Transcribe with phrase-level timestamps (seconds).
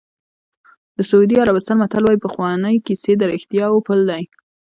[0.97, 4.23] د سعودي عربستان متل وایي پخوانۍ کیسې د رښتیاوو پل دی.